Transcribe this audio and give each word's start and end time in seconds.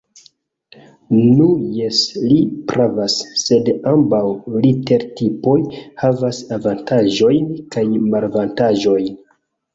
Nu 1.41 1.49
jes, 1.79 1.99
li 2.21 2.37
pravas; 2.71 3.17
sed 3.41 3.69
ambaŭ 3.91 4.23
litertipoj 4.65 5.55
havas 6.03 6.41
avantaĝojn 6.59 7.55
kaj 7.77 7.87
malavantaĝojn. 8.09 9.15